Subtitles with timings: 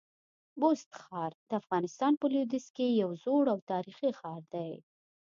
[0.61, 4.71] بست ښار د افغانستان په لودیځ کي یو زوړ او تاریخي ښار دی.